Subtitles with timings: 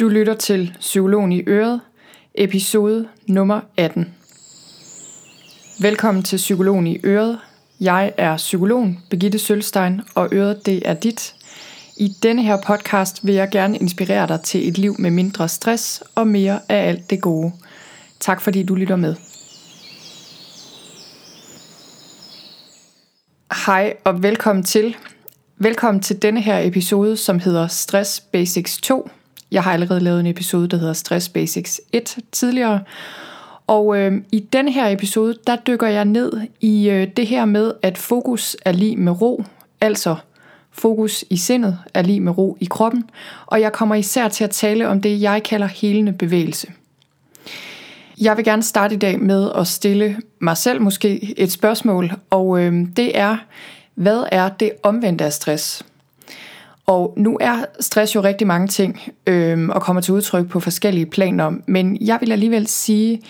[0.00, 1.80] Du lytter til Psykologen i Øret,
[2.34, 4.14] episode nummer 18.
[5.80, 7.38] Velkommen til Psykologen i Øret.
[7.80, 11.34] Jeg er psykologen Begitte Sølstein, og Øret det er dit.
[11.96, 16.02] I denne her podcast vil jeg gerne inspirere dig til et liv med mindre stress
[16.14, 17.52] og mere af alt det gode.
[18.20, 19.14] Tak fordi du lytter med.
[23.66, 24.96] Hej og velkommen til.
[25.58, 29.10] Velkommen til denne her episode, som hedder Stress Basics 2.
[29.54, 32.80] Jeg har allerede lavet en episode, der hedder Stress Basics 1 tidligere.
[33.66, 37.72] Og øh, i den her episode, der dykker jeg ned i øh, det her med,
[37.82, 39.44] at fokus er lige med ro,
[39.80, 40.16] altså
[40.72, 43.04] fokus i sindet er lige med ro i kroppen,
[43.46, 46.66] og jeg kommer især til at tale om det, jeg kalder helende bevægelse.
[48.20, 52.60] Jeg vil gerne starte i dag med at stille mig selv måske et spørgsmål, og
[52.60, 53.36] øh, det er,
[53.94, 55.84] hvad er det omvendte af stress?
[56.86, 61.06] Og nu er stress jo rigtig mange ting, øh, og kommer til udtryk på forskellige
[61.06, 63.22] planer, men jeg vil alligevel sige,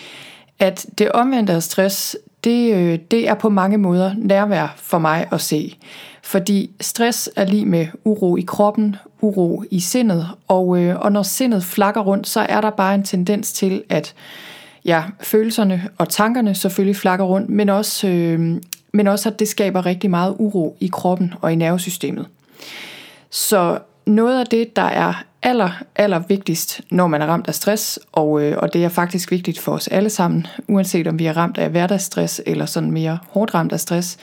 [0.59, 5.27] at det omvendte af stress, det, øh, det er på mange måder nærvær for mig
[5.31, 5.77] at se.
[6.23, 11.23] Fordi stress er lige med uro i kroppen, uro i sindet, og, øh, og når
[11.23, 14.13] sindet flakker rundt, så er der bare en tendens til, at
[14.85, 19.85] ja, følelserne og tankerne selvfølgelig flakker rundt, men også, øh, men også at det skaber
[19.85, 22.25] rigtig meget uro i kroppen og i nervesystemet.
[23.29, 27.99] Så noget af det, der er aller, aller vigtigst, når man er ramt af stress,
[28.11, 31.37] og, øh, og det er faktisk vigtigt for os alle sammen, uanset om vi er
[31.37, 34.17] ramt af hverdagsstress eller sådan mere hårdt ramt af stress,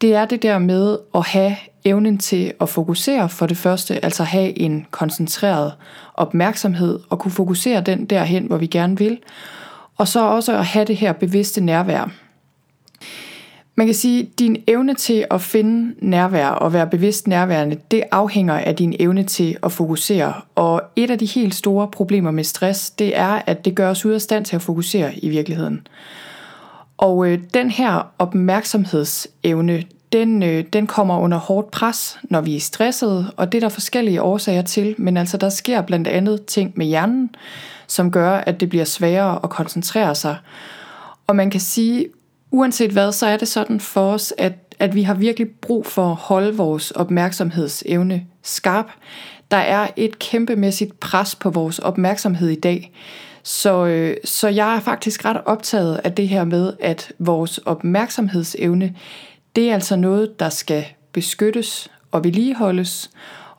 [0.00, 4.24] det er det der med at have evnen til at fokusere for det første, altså
[4.24, 5.72] have en koncentreret
[6.14, 9.18] opmærksomhed og kunne fokusere den derhen, hvor vi gerne vil,
[9.96, 12.10] og så også at have det her bevidste nærvær.
[13.78, 18.02] Man kan sige, at din evne til at finde nærvær og være bevidst nærværende, det
[18.10, 20.34] afhænger af din evne til at fokusere.
[20.54, 24.04] Og et af de helt store problemer med stress, det er, at det gør os
[24.04, 25.86] ud af stand til at fokusere i virkeligheden.
[26.96, 29.82] Og øh, den her opmærksomhedsevne,
[30.12, 33.74] den, øh, den kommer under hårdt pres, når vi er stressede, og det er der
[33.74, 37.30] forskellige årsager til, men altså der sker blandt andet ting med hjernen,
[37.86, 40.36] som gør, at det bliver sværere at koncentrere sig.
[41.26, 42.06] Og man kan sige,
[42.56, 46.10] uanset hvad, så er det sådan for os, at, at vi har virkelig brug for
[46.10, 48.86] at holde vores opmærksomhedsevne skarp.
[49.50, 52.92] Der er et kæmpemæssigt pres på vores opmærksomhed i dag.
[53.42, 58.94] Så, øh, så jeg er faktisk ret optaget af det her med, at vores opmærksomhedsevne,
[59.56, 63.10] det er altså noget, der skal beskyttes og vedligeholdes.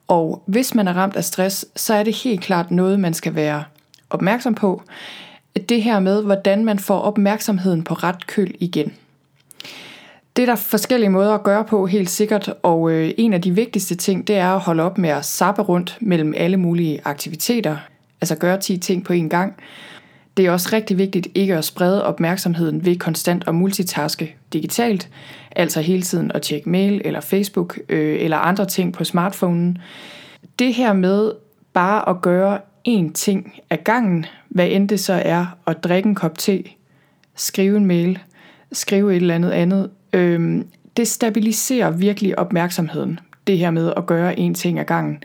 [0.08, 3.36] Og hvis man er ramt af stress, så er det helt klart noget, man skal
[3.36, 3.64] være
[4.10, 4.82] opmærksom på
[5.70, 8.94] det her med, hvordan man får opmærksomheden på ret køl igen.
[10.36, 13.52] Det er der forskellige måder at gøre på, helt sikkert, og øh, en af de
[13.52, 17.78] vigtigste ting, det er at holde op med at sappe rundt mellem alle mulige aktiviteter,
[18.22, 19.56] altså gøre 10 ting på én gang.
[20.38, 25.10] Det er også rigtig vigtigt ikke at sprede opmærksomheden ved konstant at multitaske digitalt,
[25.56, 29.78] altså hele tiden at tjekke mail eller Facebook øh, eller andre ting på smartphonen.
[30.60, 31.32] Det her med
[31.74, 36.16] bare at gøre én ting ad gangen, hvad end det så er at drikke en
[36.16, 36.64] kop te,
[37.36, 38.20] skrive en mail,
[38.72, 40.68] skrive et eller andet andet, øhm,
[40.98, 45.24] det stabiliserer virkelig opmærksomheden, det her med at gøre én ting ad gangen.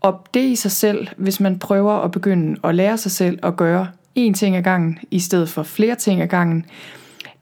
[0.00, 3.56] Og det i sig selv, hvis man prøver at begynde at lære sig selv at
[3.56, 3.88] gøre
[4.18, 6.66] én ting ad gangen, i stedet for flere ting ad gangen,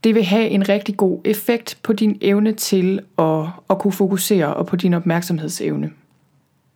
[0.04, 4.54] det vil have en rigtig god effekt på din evne til at, at kunne fokusere
[4.54, 5.90] og på din opmærksomhedsevne.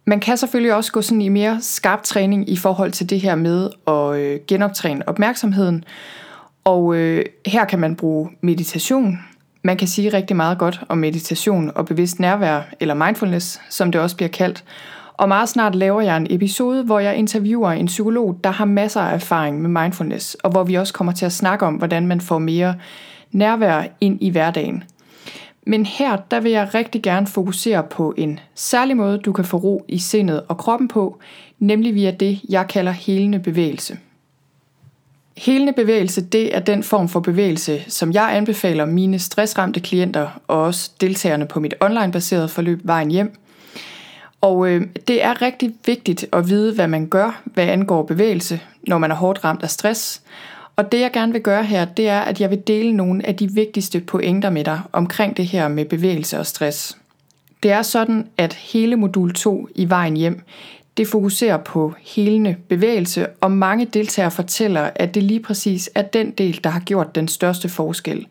[0.05, 3.35] Man kan selvfølgelig også gå sådan i mere skarp træning i forhold til det her
[3.35, 5.85] med at øh, genoptræne opmærksomheden.
[6.65, 9.19] Og øh, her kan man bruge meditation.
[9.63, 14.01] Man kan sige rigtig meget godt om meditation og bevidst nærvær, eller mindfulness, som det
[14.01, 14.65] også bliver kaldt.
[15.13, 19.01] Og meget snart laver jeg en episode, hvor jeg interviewer en psykolog, der har masser
[19.01, 22.21] af erfaring med mindfulness, og hvor vi også kommer til at snakke om, hvordan man
[22.21, 22.75] får mere
[23.33, 24.85] nærvær ind i hverdagen.
[25.67, 29.57] Men her, der vil jeg rigtig gerne fokusere på en særlig måde, du kan få
[29.57, 31.19] ro i sindet og kroppen på,
[31.59, 33.99] nemlig via det, jeg kalder helende bevægelse.
[35.37, 40.63] Helende bevægelse, det er den form for bevægelse, som jeg anbefaler mine stressramte klienter og
[40.63, 43.33] også deltagerne på mit online-baserede forløb Vejen Hjem.
[44.41, 48.99] Og øh, det er rigtig vigtigt at vide, hvad man gør, hvad angår bevægelse, når
[48.99, 50.23] man er hårdt ramt af stress,
[50.81, 53.37] og det jeg gerne vil gøre her, det er, at jeg vil dele nogle af
[53.37, 56.97] de vigtigste pointer med dig omkring det her med bevægelse og stress.
[57.63, 60.41] Det er sådan, at hele modul 2 i vejen hjem,
[60.97, 66.31] det fokuserer på helende bevægelse, og mange deltagere fortæller, at det lige præcis er den
[66.31, 68.27] del, der har gjort den største forskel.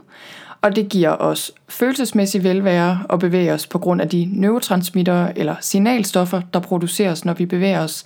[0.63, 5.57] og det giver os følelsesmæssig velvære og bevæge os på grund af de neurotransmitter eller
[5.61, 8.05] signalstoffer, der produceres, når vi bevæger os.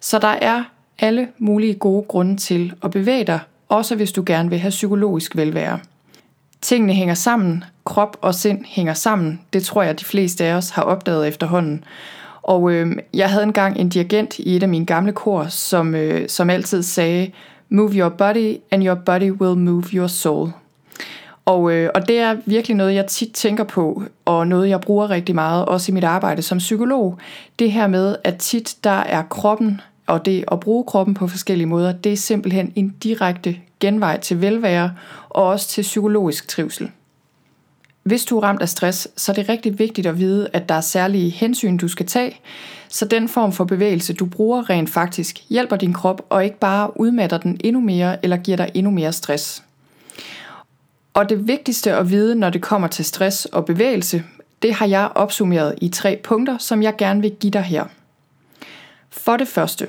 [0.00, 0.64] Så der er
[0.98, 5.36] alle mulige gode grunde til at bevæge dig, også hvis du gerne vil have psykologisk
[5.36, 5.78] velvære.
[6.60, 10.70] Tingene hænger sammen, krop og sind hænger sammen, det tror jeg de fleste af os
[10.70, 11.84] har opdaget efterhånden.
[12.42, 16.28] Og øh, jeg havde engang en dirigent i et af mine gamle kor, som, øh,
[16.28, 17.30] som altid sagde,
[17.68, 20.52] Move your body, and your body will move your soul.
[21.46, 25.10] Og, øh, og det er virkelig noget, jeg tit tænker på, og noget, jeg bruger
[25.10, 27.18] rigtig meget, også i mit arbejde som psykolog.
[27.58, 31.66] Det her med, at tit der er kroppen, og det at bruge kroppen på forskellige
[31.66, 34.92] måder, det er simpelthen en direkte genvej til velvære,
[35.28, 36.90] og også til psykologisk trivsel.
[38.02, 40.74] Hvis du er ramt af stress, så er det rigtig vigtigt at vide, at der
[40.74, 42.40] er særlige hensyn, du skal tage,
[42.88, 47.00] så den form for bevægelse, du bruger rent faktisk, hjælper din krop og ikke bare
[47.00, 49.65] udmatter den endnu mere eller giver dig endnu mere stress.
[51.16, 54.24] Og det vigtigste at vide, når det kommer til stress og bevægelse,
[54.62, 57.84] det har jeg opsummeret i tre punkter, som jeg gerne vil give dig her.
[59.10, 59.86] For det første,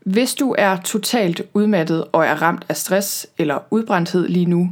[0.00, 4.70] hvis du er totalt udmattet og er ramt af stress eller udbrændthed lige nu,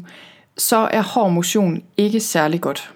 [0.57, 2.93] så er hård motion ikke særlig godt.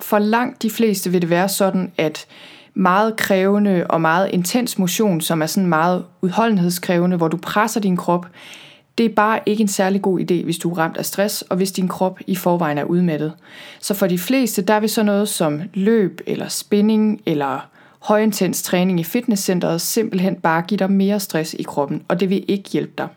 [0.00, 2.26] For langt de fleste vil det være sådan, at
[2.74, 7.96] meget krævende og meget intens motion, som er sådan meget udholdenhedskrævende, hvor du presser din
[7.96, 8.26] krop,
[8.98, 11.56] det er bare ikke en særlig god idé, hvis du er ramt af stress, og
[11.56, 13.32] hvis din krop i forvejen er udmattet.
[13.80, 17.68] Så for de fleste, der vil sådan noget som løb, eller spinning, eller
[17.98, 22.44] højintens træning i fitnesscenteret simpelthen bare give dig mere stress i kroppen, og det vil
[22.48, 23.08] ikke hjælpe dig.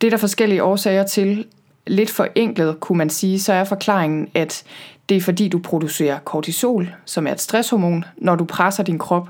[0.00, 1.44] Det er der forskellige årsager til.
[1.86, 4.64] Lidt forenklet kunne man sige, så er forklaringen, at
[5.08, 9.28] det er fordi du producerer kortisol, som er et stresshormon, når du presser din krop,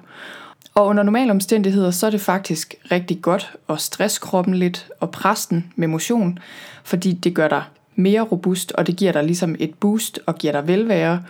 [0.76, 5.11] og under normale omstændigheder, så er det faktisk rigtig godt at stresse kroppen lidt og
[5.11, 6.38] presse den med motion,
[6.84, 7.62] fordi det gør dig
[7.94, 11.23] mere robust, og det giver dig ligesom et boost og giver dig velvære,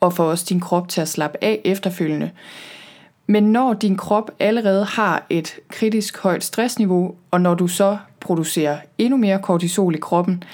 [0.00, 2.30] og får også din krop til at slappe af efterfølgende.
[3.26, 8.78] Men når din krop allerede har et kritisk højt stressniveau, og når du så producerer
[8.98, 10.44] endnu mere kortisol i kroppen,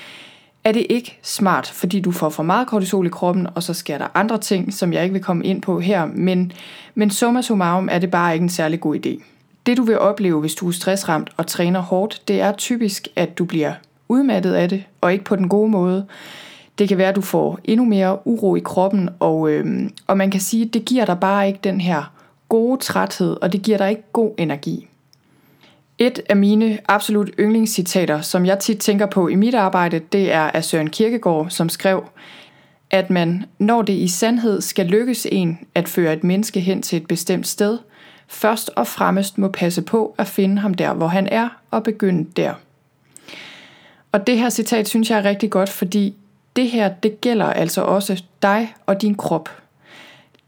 [0.67, 3.99] er det ikke smart, fordi du får for meget kortisol i kroppen, og så sker
[3.99, 6.53] der andre ting, som jeg ikke vil komme ind på her, men,
[6.95, 9.23] men summa summarum er det bare ikke en særlig god idé.
[9.67, 13.39] Det du vil opleve, hvis du er stressramt og træner hårdt, det er typisk, at
[13.39, 13.73] du bliver
[14.09, 16.07] udmattet af det, og ikke på den gode måde.
[16.79, 20.31] Det kan være, at du får endnu mere uro i kroppen, og, øhm, og man
[20.31, 22.13] kan sige, at det giver dig bare ikke den her
[22.49, 24.89] gode træthed, og det giver dig ikke god energi.
[25.99, 30.51] Et af mine absolut yndlingscitater, som jeg tit tænker på i mit arbejde, det er
[30.51, 32.05] af Søren Kierkegaard, som skrev,
[32.91, 36.97] at man, når det i sandhed skal lykkes en at føre et menneske hen til
[36.97, 37.79] et bestemt sted,
[38.29, 42.31] først og fremmest må passe på at finde ham der, hvor han er, og begynde
[42.37, 42.55] der.
[44.13, 46.15] Og det her citat synes jeg er rigtig godt, fordi
[46.57, 49.49] det her, det gælder altså også dig og din krop.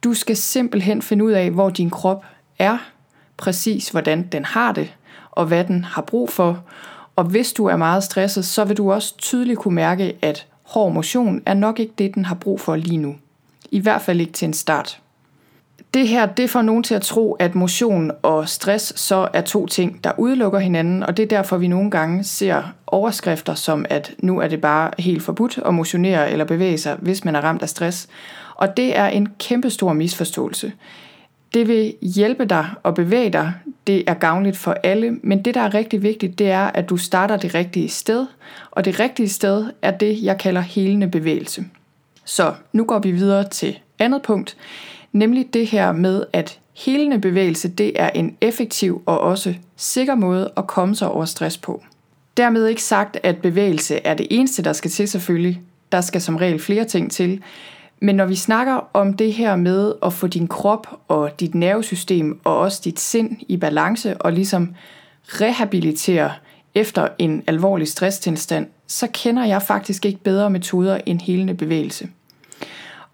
[0.04, 2.24] Du skal simpelthen finde ud af, hvor din krop
[2.58, 2.78] er,
[3.36, 4.94] præcis hvordan den har det,
[5.38, 6.62] og hvad den har brug for.
[7.16, 10.92] Og hvis du er meget stresset, så vil du også tydeligt kunne mærke, at hård
[10.92, 13.16] motion er nok ikke det, den har brug for lige nu.
[13.70, 15.00] I hvert fald ikke til en start.
[15.94, 19.66] Det her, det får nogen til at tro, at motion og stress så er to
[19.66, 24.14] ting, der udelukker hinanden, og det er derfor, vi nogle gange ser overskrifter som, at
[24.18, 27.62] nu er det bare helt forbudt at motionere eller bevæge sig, hvis man er ramt
[27.62, 28.08] af stress.
[28.54, 30.72] Og det er en kæmpestor misforståelse.
[31.54, 33.52] Det vil hjælpe dig og bevæge dig.
[33.86, 36.96] Det er gavnligt for alle, men det, der er rigtig vigtigt, det er, at du
[36.96, 38.26] starter det rigtige sted,
[38.70, 41.64] og det rigtige sted er det, jeg kalder helende bevægelse.
[42.24, 44.56] Så nu går vi videre til andet punkt,
[45.12, 50.52] nemlig det her med, at helende bevægelse det er en effektiv og også sikker måde
[50.56, 51.82] at komme sig over stress på.
[52.36, 55.60] Dermed ikke sagt, at bevægelse er det eneste, der skal til selvfølgelig.
[55.92, 57.42] Der skal som regel flere ting til.
[58.00, 62.40] Men når vi snakker om det her med at få din krop og dit nervesystem
[62.44, 64.74] og også dit sind i balance og ligesom
[65.24, 66.32] rehabilitere
[66.74, 72.08] efter en alvorlig stresstilstand, så kender jeg faktisk ikke bedre metoder end helende bevægelse.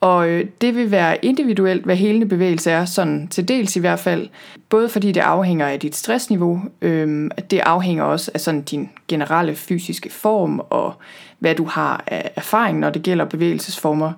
[0.00, 3.99] Og øh, det vil være individuelt, hvad helende bevægelse er, sådan til dels i hvert
[3.99, 4.29] fald.
[4.69, 9.55] Både fordi det afhænger af dit stressniveau, øhm, det afhænger også af sådan din generelle
[9.55, 10.95] fysiske form, og
[11.38, 14.12] hvad du har af erfaring, når det gælder bevægelsesformer.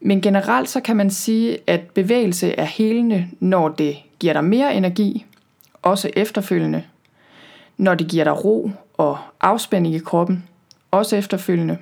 [0.00, 4.74] Men generelt så kan man sige, at bevægelse er helende, når det giver dig mere
[4.74, 5.24] energi,
[5.82, 6.84] også efterfølgende.
[7.76, 10.44] Når det giver dig ro og afspænding i kroppen,
[10.90, 11.78] også efterfølgende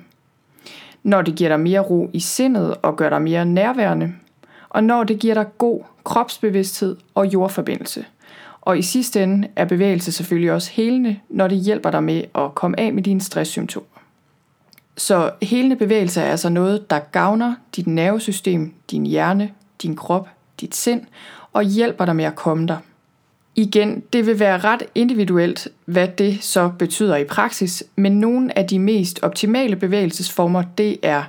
[1.07, 4.13] når det giver dig mere ro i sindet og gør dig mere nærværende,
[4.69, 8.05] og når det giver dig god kropsbevidsthed og jordforbindelse.
[8.61, 12.55] Og i sidste ende er bevægelse selvfølgelig også helende, når det hjælper dig med at
[12.55, 13.96] komme af med dine stresssymptomer.
[14.97, 19.51] Så helende bevægelse er altså noget, der gavner dit nervesystem, din hjerne,
[19.81, 20.29] din krop,
[20.61, 21.01] dit sind
[21.53, 22.77] og hjælper dig med at komme der.
[23.55, 28.67] Igen, det vil være ret individuelt, hvad det så betyder i praksis, men nogle af
[28.67, 31.23] de mest optimale bevægelsesformer, det er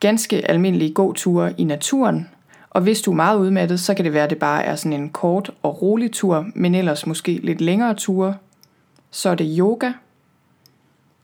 [0.00, 2.28] ganske almindelige gåture i naturen,
[2.70, 4.92] og hvis du er meget udmattet, så kan det være, at det bare er sådan
[4.92, 8.34] en kort og rolig tur, men ellers måske lidt længere ture.
[9.10, 9.92] Så er det yoga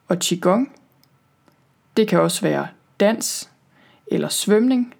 [0.09, 0.73] og qigong.
[1.97, 2.67] Det kan også være
[3.01, 3.51] dans
[4.07, 4.95] eller svømning.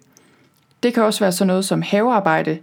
[0.83, 2.59] Det kan også være sådan noget som havearbejde,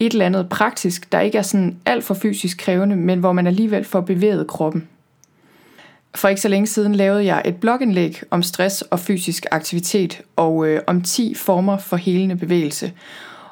[0.00, 3.46] et eller andet praktisk, der ikke er sådan alt for fysisk krævende, men hvor man
[3.46, 4.88] alligevel får bevæget kroppen.
[6.14, 10.66] For ikke så længe siden lavede jeg et blogindlæg om stress og fysisk aktivitet og
[10.66, 12.92] øh, om 10 former for helende bevægelse.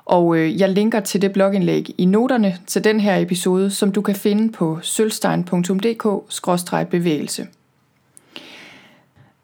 [0.05, 4.03] Og øh, jeg linker til det blogindlæg i noterne til den her episode, som du
[4.03, 7.47] kan finde på sølvstein.dk-bevægelse.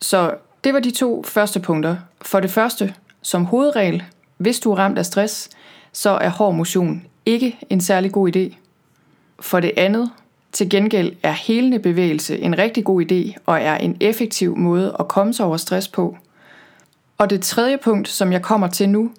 [0.01, 1.97] Så det var de to første punkter.
[2.23, 4.03] For det første, som hovedregel,
[4.37, 5.51] hvis du er ramt af stress,
[5.93, 8.57] så er hård motion ikke en særlig god idé.
[9.41, 10.11] For det andet,
[10.53, 15.09] til gengæld er helende bevægelse en rigtig god idé og er en effektiv måde at
[15.09, 16.17] komme sig over stress på.
[17.19, 19.11] Og det tredje punkt, som jeg kommer til nu,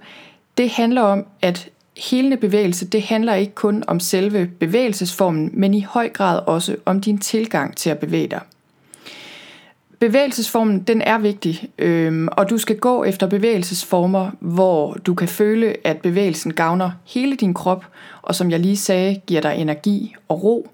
[0.57, 5.81] det handler om, at helende bevægelse, det handler ikke kun om selve bevægelsesformen, men i
[5.81, 8.41] høj grad også om din tilgang til at bevæge dig.
[10.05, 15.87] Bevægelsesformen, den er vigtig, øhm, og du skal gå efter bevægelsesformer, hvor du kan føle,
[15.87, 17.85] at bevægelsen gavner hele din krop,
[18.21, 20.69] og som jeg lige sagde, giver dig energi og ro.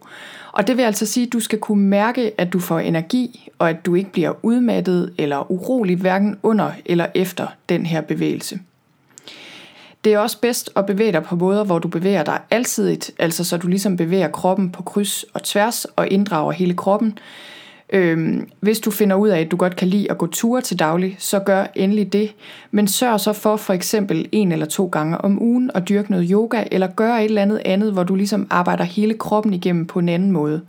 [0.52, 3.70] Og det vil altså sige, at du skal kunne mærke, at du får energi, og
[3.70, 8.60] at du ikke bliver udmattet eller urolig hverken under eller efter den her bevægelse.
[10.04, 13.44] Det er også bedst at bevæge dig på måder, hvor du bevæger dig alsidigt, altså
[13.44, 17.18] så du ligesom bevæger kroppen på kryds og tværs og inddrager hele kroppen,
[17.92, 20.80] Øhm, hvis du finder ud af, at du godt kan lide at gå ture til
[20.80, 22.36] daglig, så gør endelig det.
[22.72, 26.30] Men sørg så for for eksempel en eller to gange om ugen at dyrke noget
[26.32, 30.00] yoga, eller gøre et eller andet andet, hvor du ligesom arbejder hele kroppen igennem på
[30.00, 30.62] en anden måde.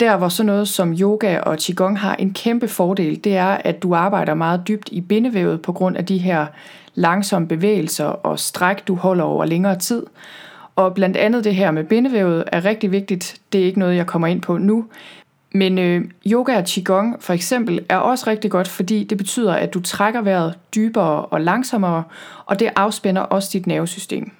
[0.00, 3.82] Der hvor sådan noget som yoga og qigong har en kæmpe fordel, det er, at
[3.82, 6.46] du arbejder meget dybt i bindevævet på grund af de her
[6.94, 10.02] langsomme bevægelser og stræk, du holder over længere tid.
[10.76, 13.40] Og blandt andet det her med bindevævet er rigtig vigtigt.
[13.52, 14.84] Det er ikke noget, jeg kommer ind på nu,
[15.54, 19.74] men øh, yoga og qigong for eksempel er også rigtig godt, fordi det betyder, at
[19.74, 22.04] du trækker vejret dybere og langsommere,
[22.46, 24.30] og det afspænder også dit nervesystem.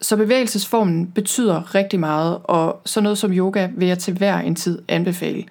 [0.00, 4.54] Så bevægelsesformen betyder rigtig meget, og sådan noget som yoga vil jeg til hver en
[4.54, 5.44] tid anbefale.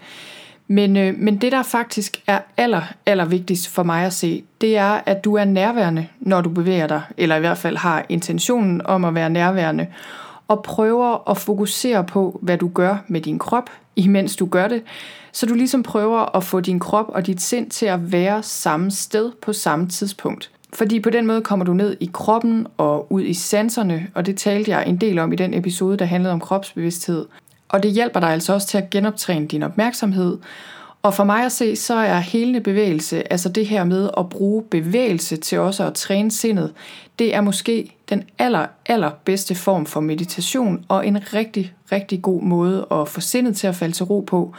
[0.67, 4.77] Men, øh, men det, der faktisk er aller, aller vigtigst for mig at se, det
[4.77, 8.81] er, at du er nærværende, når du bevæger dig, eller i hvert fald har intentionen
[8.85, 9.87] om at være nærværende,
[10.47, 14.83] og prøver at fokusere på, hvad du gør med din krop, imens du gør det,
[15.31, 18.91] så du ligesom prøver at få din krop og dit sind til at være samme
[18.91, 20.51] sted på samme tidspunkt.
[20.73, 24.37] Fordi på den måde kommer du ned i kroppen og ud i sanserne, og det
[24.37, 27.25] talte jeg en del om i den episode, der handlede om kropsbevidsthed.
[27.69, 30.37] Og det hjælper dig altså også til at genoptræne din opmærksomhed.
[31.05, 34.63] Og for mig at se, så er helende bevægelse, altså det her med at bruge
[34.63, 36.73] bevægelse til også at træne sindet,
[37.19, 42.41] det er måske den aller, aller bedste form for meditation, og en rigtig, rigtig god
[42.41, 44.53] måde at få sindet til at falde til ro på,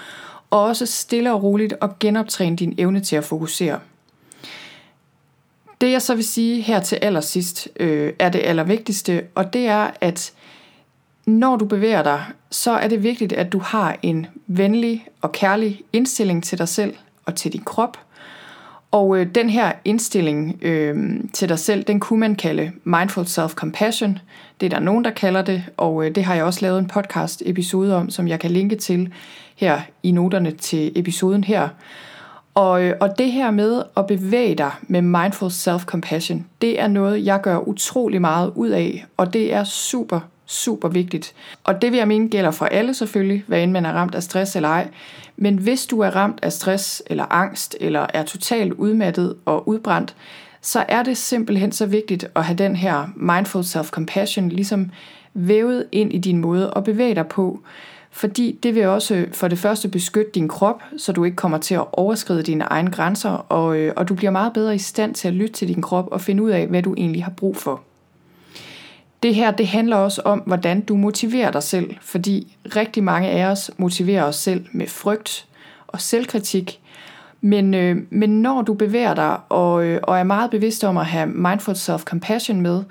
[0.50, 3.80] og også stille og roligt at genoptræne din evne til at fokusere.
[5.80, 9.90] Det jeg så vil sige her til allersidst, øh, er det allervigtigste, og det er,
[10.00, 10.32] at
[11.26, 15.82] når du bevæger dig, så er det vigtigt, at du har en venlig og kærlig
[15.92, 17.98] indstilling til dig selv og til din krop,
[18.90, 24.18] Og øh, den her indstilling øh, til dig selv, den kunne man kalde mindful self-compassion.
[24.60, 26.86] Det er der nogen, der kalder det, og øh, det har jeg også lavet en
[26.86, 29.12] podcast episode om, som jeg kan linke til
[29.56, 31.68] her i noterne til episoden her.
[32.54, 37.24] Og, øh, og det her med at bevæge dig med mindful self-compassion, det er noget,
[37.24, 41.34] jeg gør utrolig meget ud af, og det er super, super vigtigt.
[41.64, 44.22] Og det vil jeg mene gælder for alle selvfølgelig, hvad end man er ramt af
[44.22, 44.88] stress eller ej.
[45.36, 50.16] Men hvis du er ramt af stress eller angst, eller er totalt udmattet og udbrændt,
[50.60, 54.90] så er det simpelthen så vigtigt at have den her mindful self-compassion ligesom
[55.34, 57.60] vævet ind i din måde at bevæge dig på.
[58.10, 61.74] Fordi det vil også for det første beskytte din krop, så du ikke kommer til
[61.74, 65.28] at overskride dine egne grænser, og, øh, og du bliver meget bedre i stand til
[65.28, 67.82] at lytte til din krop og finde ud af, hvad du egentlig har brug for.
[69.22, 73.46] Det her det handler også om, hvordan du motiverer dig selv, fordi rigtig mange af
[73.46, 75.46] os motiverer os selv med frygt
[75.86, 76.80] og selvkritik.
[77.40, 81.06] Men, øh, men når du bevæger dig og, øh, og er meget bevidst om at
[81.06, 82.84] have mindful self-compassion med,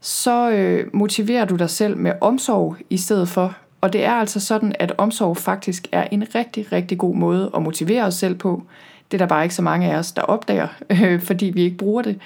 [0.00, 3.54] så øh, motiverer du dig selv med omsorg i stedet for.
[3.80, 7.62] Og det er altså sådan, at omsorg faktisk er en rigtig, rigtig god måde at
[7.62, 8.62] motivere os selv på.
[9.10, 11.76] Det er der bare ikke så mange af os, der opdager, øh, fordi vi ikke
[11.76, 12.20] bruger det.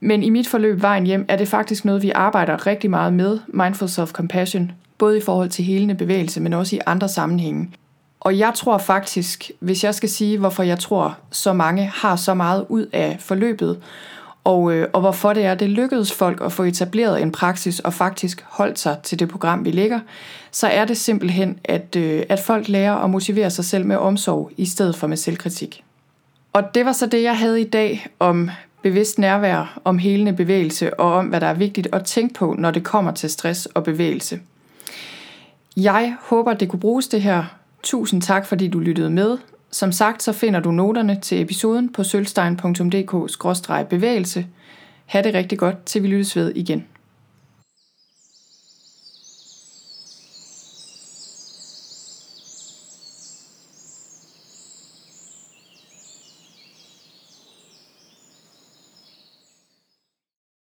[0.00, 3.38] Men i mit forløb Vejen Hjem er det faktisk noget, vi arbejder rigtig meget med,
[3.48, 7.70] Mindful Self-Compassion, både i forhold til helende bevægelse, men også i andre sammenhænge.
[8.20, 12.34] Og jeg tror faktisk, hvis jeg skal sige, hvorfor jeg tror, så mange har så
[12.34, 13.78] meget ud af forløbet,
[14.44, 17.94] og, øh, og hvorfor det er, det lykkedes folk at få etableret en praksis og
[17.94, 20.00] faktisk holdt sig til det program, vi lægger,
[20.50, 24.50] så er det simpelthen, at, øh, at folk lærer at motivere sig selv med omsorg,
[24.56, 25.84] i stedet for med selvkritik.
[26.52, 28.50] Og det var så det, jeg havde i dag om
[28.82, 32.70] bevidst nærvær, om helende bevægelse og om, hvad der er vigtigt at tænke på, når
[32.70, 34.40] det kommer til stress og bevægelse.
[35.76, 37.44] Jeg håber, det kunne bruges det her.
[37.82, 39.38] Tusind tak, fordi du lyttede med.
[39.70, 44.46] Som sagt, så finder du noterne til episoden på sølvstein.dk-bevægelse.
[45.06, 46.84] Ha' det rigtig godt, til vi lyttes ved igen.